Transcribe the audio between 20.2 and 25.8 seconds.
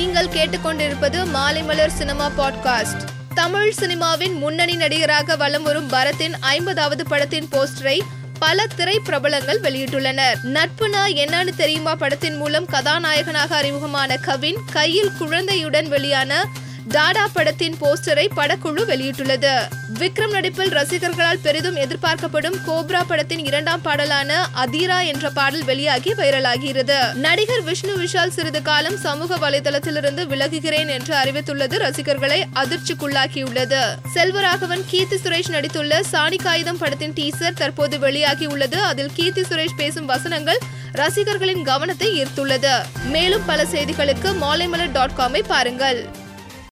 நடிப்பில் ரசிகர்களால் பெரிதும் எதிர்பார்க்கப்படும் கோப்ரா படத்தின் இரண்டாம் பாடலான அதீரா என்ற பாடல்